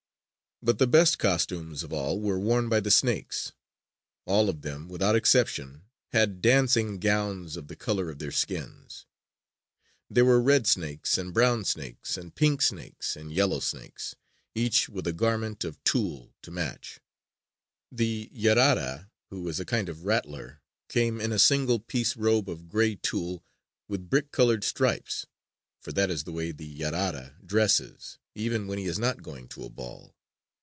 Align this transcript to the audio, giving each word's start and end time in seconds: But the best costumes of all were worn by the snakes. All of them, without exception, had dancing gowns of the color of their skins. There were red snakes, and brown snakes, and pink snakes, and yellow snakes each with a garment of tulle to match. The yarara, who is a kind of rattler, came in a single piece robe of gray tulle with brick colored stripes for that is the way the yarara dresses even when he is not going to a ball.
But 0.63 0.77
the 0.77 0.85
best 0.85 1.17
costumes 1.17 1.81
of 1.81 1.91
all 1.91 2.21
were 2.21 2.37
worn 2.37 2.69
by 2.69 2.79
the 2.81 2.91
snakes. 2.91 3.51
All 4.27 4.47
of 4.47 4.61
them, 4.61 4.87
without 4.89 5.15
exception, 5.15 5.85
had 6.11 6.39
dancing 6.39 6.99
gowns 6.99 7.57
of 7.57 7.67
the 7.67 7.75
color 7.75 8.11
of 8.11 8.19
their 8.19 8.29
skins. 8.31 9.07
There 10.07 10.23
were 10.23 10.39
red 10.39 10.67
snakes, 10.67 11.17
and 11.17 11.33
brown 11.33 11.65
snakes, 11.65 12.15
and 12.15 12.35
pink 12.35 12.61
snakes, 12.61 13.15
and 13.15 13.33
yellow 13.33 13.59
snakes 13.59 14.15
each 14.53 14.87
with 14.87 15.07
a 15.07 15.13
garment 15.13 15.63
of 15.63 15.83
tulle 15.83 16.35
to 16.43 16.51
match. 16.51 16.99
The 17.91 18.29
yarara, 18.31 19.09
who 19.31 19.49
is 19.49 19.59
a 19.59 19.65
kind 19.65 19.89
of 19.89 20.05
rattler, 20.05 20.61
came 20.89 21.19
in 21.19 21.31
a 21.31 21.39
single 21.39 21.79
piece 21.79 22.15
robe 22.15 22.47
of 22.47 22.69
gray 22.69 22.93
tulle 22.97 23.43
with 23.87 24.11
brick 24.11 24.31
colored 24.31 24.63
stripes 24.63 25.25
for 25.79 25.91
that 25.93 26.11
is 26.11 26.23
the 26.23 26.31
way 26.31 26.51
the 26.51 26.67
yarara 26.71 27.35
dresses 27.43 28.19
even 28.35 28.67
when 28.67 28.77
he 28.77 28.85
is 28.85 28.99
not 28.99 29.23
going 29.23 29.47
to 29.47 29.63
a 29.63 29.69
ball. 29.71 30.15